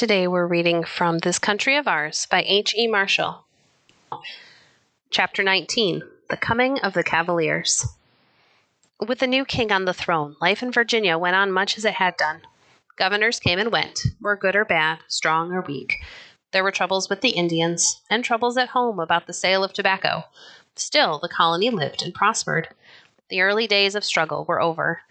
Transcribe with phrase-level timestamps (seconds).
[0.00, 2.86] Today we're reading from This Country of Ours by H.E.
[2.86, 3.44] Marshall.
[5.10, 6.00] Chapter 19
[6.30, 7.86] The Coming of the Cavaliers.
[9.06, 11.92] With the new king on the throne, life in Virginia went on much as it
[11.92, 12.40] had done.
[12.96, 15.96] Governors came and went, were good or bad, strong or weak.
[16.52, 20.24] There were troubles with the Indians, and troubles at home about the sale of tobacco.
[20.76, 22.68] Still, the colony lived and prospered.
[23.28, 25.02] The early days of struggle were over.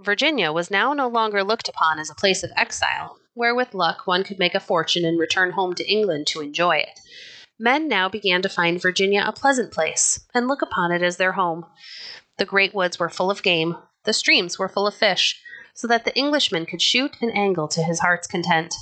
[0.00, 4.04] Virginia was now no longer looked upon as a place of exile, where with luck
[4.04, 6.98] one could make a fortune and return home to England to enjoy it.
[7.56, 11.32] Men now began to find Virginia a pleasant place, and look upon it as their
[11.32, 11.64] home.
[12.38, 15.40] The great woods were full of game, the streams were full of fish,
[15.72, 18.74] so that the Englishman could shoot and angle to his heart's content.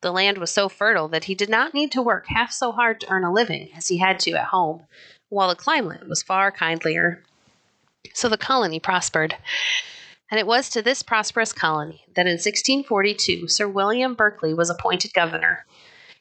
[0.00, 2.98] The land was so fertile that he did not need to work half so hard
[3.00, 4.86] to earn a living as he had to at home,
[5.28, 7.22] while the climate was far kindlier.
[8.14, 9.36] So the colony prospered.
[10.32, 15.12] And it was to this prosperous colony that in 1642 Sir William Berkeley was appointed
[15.12, 15.66] governor.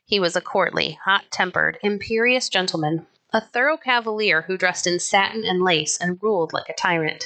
[0.05, 5.45] He was a courtly, hot tempered, imperious gentleman, a thorough cavalier who dressed in satin
[5.45, 7.23] and lace and ruled like a tyrant.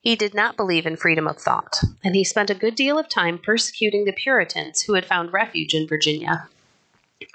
[0.00, 3.10] He did not believe in freedom of thought, and he spent a good deal of
[3.10, 6.48] time persecuting the Puritans who had found refuge in Virginia.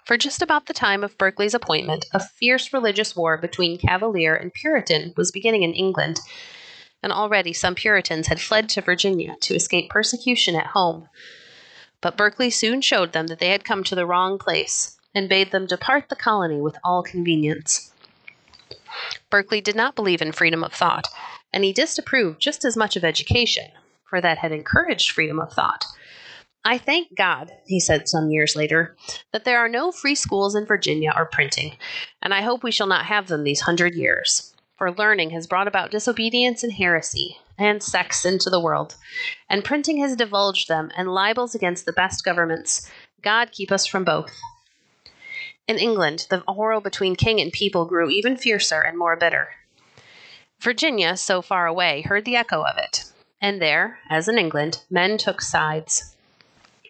[0.03, 4.51] For just about the time of Berkeley's appointment, a fierce religious war between Cavalier and
[4.51, 6.19] Puritan was beginning in England,
[7.03, 11.09] and already some Puritans had fled to Virginia to escape persecution at home.
[12.01, 15.51] But Berkeley soon showed them that they had come to the wrong place, and bade
[15.51, 17.91] them depart the colony with all convenience.
[19.29, 21.07] Berkeley did not believe in freedom of thought,
[21.51, 23.65] and he disapproved just as much of education,
[24.09, 25.85] for that had encouraged freedom of thought.
[26.65, 28.95] I thank God, he said some years later,
[29.33, 31.75] that there are no free schools in Virginia or printing,
[32.21, 34.52] and I hope we shall not have them these hundred years.
[34.77, 38.95] For learning has brought about disobedience and heresy, and sects into the world,
[39.47, 42.89] and printing has divulged them, and libels against the best governments.
[43.21, 44.35] God keep us from both.
[45.67, 49.49] In England, the quarrel between king and people grew even fiercer and more bitter.
[50.59, 53.05] Virginia, so far away, heard the echo of it,
[53.39, 56.15] and there, as in England, men took sides.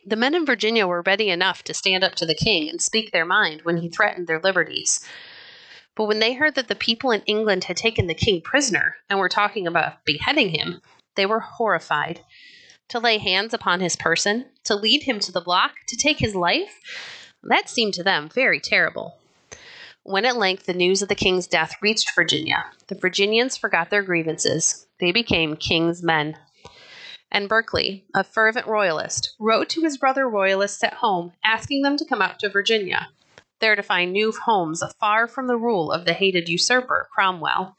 [0.05, 3.11] The men in Virginia were ready enough to stand up to the king and speak
[3.11, 5.05] their mind when he threatened their liberties.
[5.95, 9.19] But when they heard that the people in England had taken the king prisoner and
[9.19, 10.81] were talking about beheading him,
[11.15, 12.21] they were horrified.
[12.89, 16.35] To lay hands upon his person, to lead him to the block, to take his
[16.35, 16.79] life,
[17.43, 19.17] that seemed to them very terrible.
[20.03, 24.03] When at length the news of the king's death reached Virginia, the Virginians forgot their
[24.03, 24.85] grievances.
[24.99, 26.37] They became king's men.
[27.31, 32.05] And Berkeley, a fervent royalist, wrote to his brother royalists at home asking them to
[32.05, 33.09] come out to Virginia,
[33.63, 37.77] there to find new homes far from the rule of the hated usurper, Cromwell.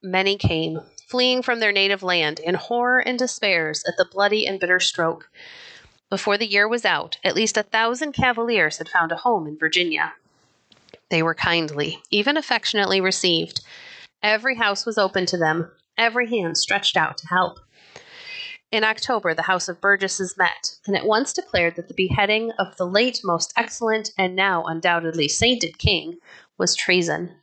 [0.00, 0.78] Many came,
[1.08, 5.28] fleeing from their native land in horror and despairs at the bloody and bitter stroke.
[6.10, 9.58] Before the year was out, at least a thousand Cavaliers had found a home in
[9.58, 10.12] Virginia.
[11.10, 13.62] They were kindly, even affectionately received.
[14.22, 17.58] Every house was open to them, every hand stretched out to help.
[18.74, 22.76] In October, the House of Burgesses met, and at once declared that the beheading of
[22.76, 26.18] the late most excellent and now undoubtedly sainted king
[26.58, 27.36] was treason.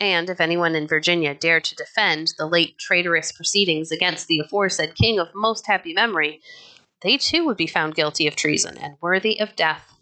[0.00, 4.94] And if anyone in Virginia dared to defend the late traitorous proceedings against the aforesaid
[4.94, 6.40] king of most happy memory,
[7.02, 9.92] they too would be found guilty of treason and worthy of death.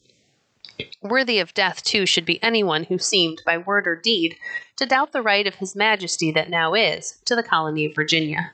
[1.03, 4.37] Worthy of death, too, should be anyone who seemed, by word or deed,
[4.77, 8.53] to doubt the right of His Majesty that now is to the colony of Virginia.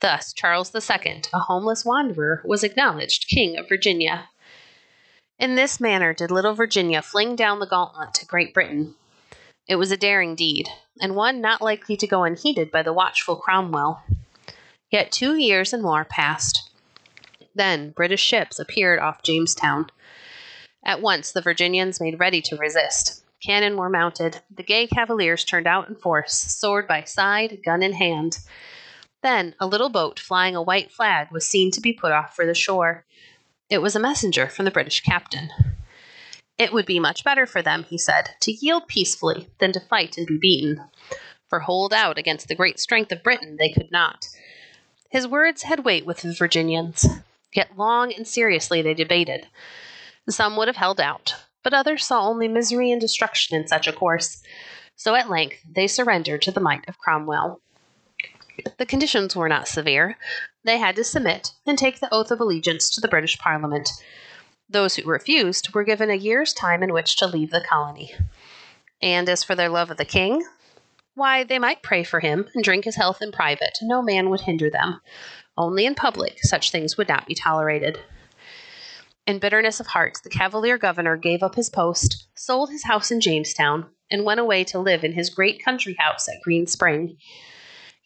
[0.00, 4.30] Thus, Charles II, a homeless wanderer, was acknowledged King of Virginia.
[5.38, 8.94] In this manner did little Virginia fling down the gauntlet to Great Britain.
[9.68, 10.68] It was a daring deed,
[11.00, 14.02] and one not likely to go unheeded by the watchful Cromwell.
[14.90, 16.70] Yet two years and more passed.
[17.54, 19.90] Then British ships appeared off Jamestown.
[20.84, 23.22] At once the Virginians made ready to resist.
[23.44, 24.40] Cannon were mounted.
[24.54, 28.38] The gay cavaliers turned out in force, sword by side, gun in hand.
[29.22, 32.46] Then a little boat flying a white flag was seen to be put off for
[32.46, 33.04] the shore.
[33.68, 35.50] It was a messenger from the British captain.
[36.56, 40.16] It would be much better for them, he said, to yield peacefully than to fight
[40.18, 40.84] and be beaten.
[41.48, 44.28] For hold out against the great strength of Britain they could not.
[45.10, 47.06] His words had weight with the Virginians,
[47.52, 49.48] yet long and seriously they debated.
[50.28, 53.92] Some would have held out, but others saw only misery and destruction in such a
[53.92, 54.42] course.
[54.94, 57.60] So at length they surrendered to the might of Cromwell.
[58.78, 60.16] The conditions were not severe.
[60.64, 63.88] They had to submit and take the oath of allegiance to the British Parliament.
[64.68, 68.12] Those who refused were given a year's time in which to leave the colony.
[69.02, 70.44] And as for their love of the king,
[71.14, 74.42] why, they might pray for him and drink his health in private, no man would
[74.42, 75.00] hinder them.
[75.56, 77.98] Only in public such things would not be tolerated.
[79.26, 83.20] In bitterness of heart, the Cavalier governor gave up his post, sold his house in
[83.20, 87.16] Jamestown, and went away to live in his great country house at Green Spring.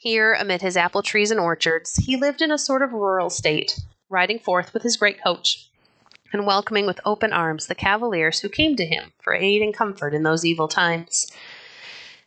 [0.05, 3.81] Here, amid his apple trees and orchards, he lived in a sort of rural state,
[4.11, 5.71] riding forth with his great coach,
[6.31, 10.12] and welcoming with open arms the cavaliers who came to him for aid and comfort
[10.12, 11.27] in those evil times.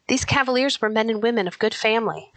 [0.07, 2.31] These cavaliers were men and women of good family.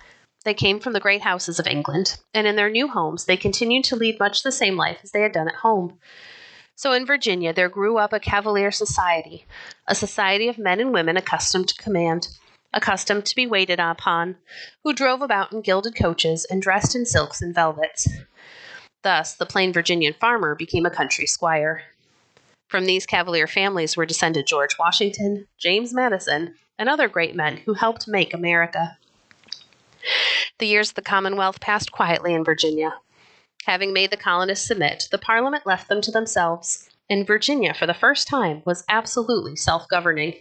[0.45, 3.85] They came from the great houses of England, and in their new homes they continued
[3.85, 5.99] to lead much the same life as they had done at home.
[6.75, 9.47] So in Virginia there grew up a cavalier society,
[9.89, 12.29] a society of men and women accustomed to command,
[12.73, 14.37] accustomed to be waited upon,
[14.85, 18.09] who drove about in gilded coaches and dressed in silks and velvets.
[19.03, 21.83] Thus, the plain Virginian farmer became a country squire.
[22.69, 27.75] From these Cavalier families were descended George Washington, James Madison, and other great men who
[27.75, 28.97] helped make America.
[30.59, 32.95] The years of the Commonwealth passed quietly in Virginia.
[33.67, 37.95] Having made the colonists submit, the Parliament left them to themselves, and Virginia, for the
[37.95, 40.35] first time, was absolutely self governing.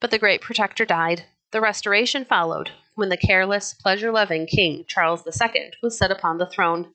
[0.00, 1.24] But the great protector died.
[1.52, 6.46] The Restoration followed, when the careless, pleasure loving King Charles II was set upon the
[6.46, 6.94] throne.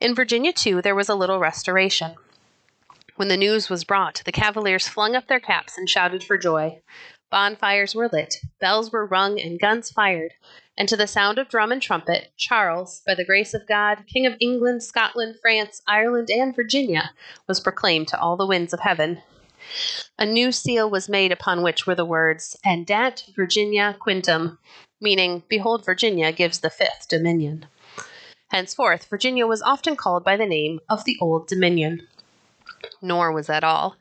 [0.00, 2.16] In Virginia, too, there was a little restoration.
[3.16, 6.82] When the news was brought, the Cavaliers flung up their caps and shouted for joy.
[7.30, 10.34] Bonfires were lit, bells were rung, and guns fired,
[10.76, 14.26] and to the sound of drum and trumpet, Charles, by the grace of God, King
[14.26, 17.12] of England, Scotland, France, Ireland, and Virginia,
[17.46, 19.22] was proclaimed to all the winds of heaven.
[20.18, 24.58] A new seal was made upon which were the words, En dat Virginia Quintum,
[25.00, 27.66] meaning, Behold, Virginia gives the fifth dominion.
[28.50, 32.06] Henceforth, Virginia was often called by the name of the Old Dominion.
[33.02, 33.96] Nor was that all,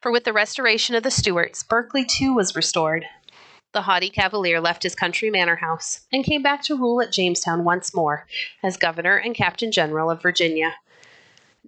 [0.00, 3.06] for with the restoration of the Stuarts, Berkeley too was restored.
[3.72, 7.64] The haughty Cavalier left his country manor house and came back to rule at Jamestown
[7.64, 8.26] once more
[8.62, 10.74] as Governor and Captain General of Virginia.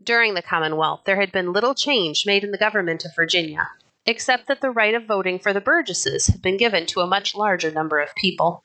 [0.02, 3.70] During the Commonwealth, there had been little change made in the government of Virginia,
[4.06, 7.34] except that the right of voting for the Burgesses had been given to a much
[7.34, 8.62] larger number of people.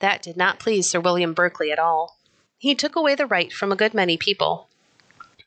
[0.00, 2.18] That did not please Sir William Berkeley at all.
[2.58, 4.68] He took away the right from a good many people.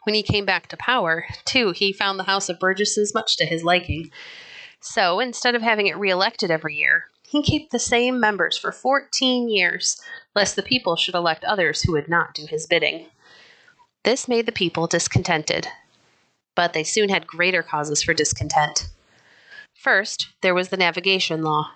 [0.03, 3.45] When he came back to power, too, he found the House of Burgesses much to
[3.45, 4.11] his liking.
[4.79, 9.49] So, instead of having it re-elected every year, he kept the same members for 14
[9.49, 9.99] years,
[10.35, 13.07] lest the people should elect others who would not do his bidding.
[14.05, 15.67] This made the people discontented,
[16.53, 18.87] but they soon had greater causes for discontent.
[19.73, 21.71] First, there was the navigation law.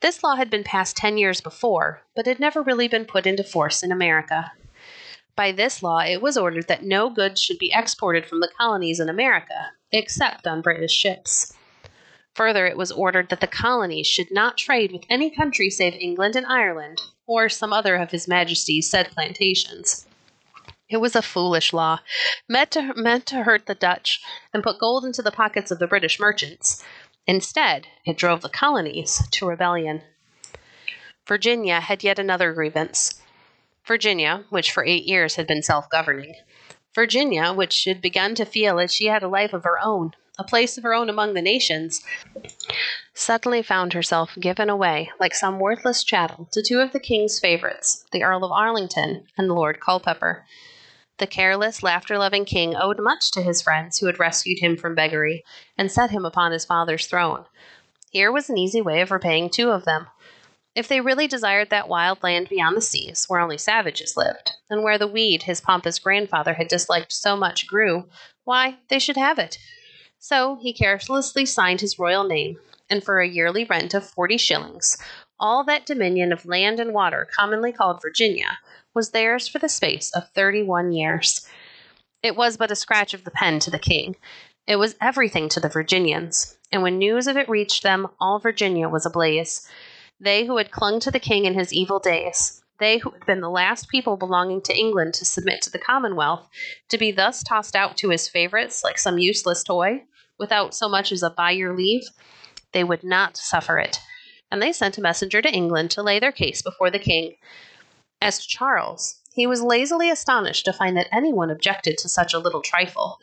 [0.00, 3.42] This law had been passed 10 years before, but had never really been put into
[3.42, 4.52] force in America.
[5.34, 9.00] By this law, it was ordered that no goods should be exported from the colonies
[9.00, 11.54] in America, except on British ships.
[12.34, 16.36] Further, it was ordered that the colonies should not trade with any country save England
[16.36, 20.05] and Ireland, or some other of His Majesty's said plantations.
[20.88, 22.00] It was a foolish law,
[22.48, 24.20] meant to, meant to hurt the Dutch
[24.54, 26.84] and put gold into the pockets of the British merchants.
[27.26, 30.02] Instead, it drove the colonies to rebellion.
[31.26, 33.20] Virginia had yet another grievance.
[33.84, 36.36] Virginia, which for eight years had been self governing.
[36.94, 40.44] Virginia, which had begun to feel as she had a life of her own, a
[40.44, 42.00] place of her own among the nations,
[43.12, 48.04] suddenly found herself given away like some worthless chattel to two of the king's favorites,
[48.12, 50.44] the Earl of Arlington and Lord Culpeper.
[51.18, 54.94] The careless, laughter loving king owed much to his friends who had rescued him from
[54.94, 55.44] beggary
[55.78, 57.46] and set him upon his father's throne.
[58.10, 60.08] Here was an easy way of repaying two of them.
[60.74, 64.82] If they really desired that wild land beyond the seas, where only savages lived, and
[64.82, 68.10] where the weed his pompous grandfather had disliked so much grew,
[68.44, 69.56] why, they should have it.
[70.18, 72.58] So he carelessly signed his royal name,
[72.90, 74.98] and for a yearly rent of forty shillings,
[75.38, 78.58] all that dominion of land and water commonly called Virginia
[78.94, 81.46] was theirs for the space of thirty one years.
[82.22, 84.16] It was but a scratch of the pen to the king.
[84.66, 88.88] It was everything to the Virginians, and when news of it reached them, all Virginia
[88.88, 89.68] was ablaze.
[90.18, 93.40] They who had clung to the king in his evil days, they who had been
[93.40, 96.48] the last people belonging to England to submit to the Commonwealth,
[96.88, 100.04] to be thus tossed out to his favorites like some useless toy,
[100.38, 102.02] without so much as a by your leave,
[102.72, 103.98] they would not suffer it.
[104.50, 107.34] And they sent a messenger to England to lay their case before the king.
[108.20, 112.38] As to Charles, he was lazily astonished to find that anyone objected to such a
[112.38, 113.18] little trifle.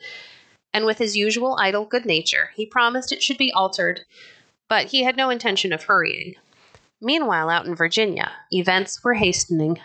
[0.74, 4.00] and with his usual idle good nature, he promised it should be altered,
[4.68, 6.34] but he had no intention of hurrying.
[7.00, 9.78] Meanwhile, out in Virginia, events were hastening.